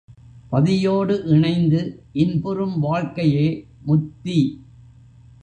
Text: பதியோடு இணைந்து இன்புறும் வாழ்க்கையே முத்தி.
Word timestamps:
பதியோடு 0.51 1.15
இணைந்து 1.25 1.81
இன்புறும் 2.13 2.79
வாழ்க்கையே 2.79 3.47
முத்தி. 3.81 4.39